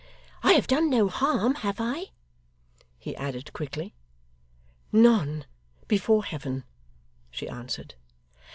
[0.41, 2.05] I have done no harm, have I?'
[2.97, 3.93] he added quickly.
[4.91, 5.45] 'None
[5.87, 6.63] before Heaven,'
[7.29, 7.93] she answered.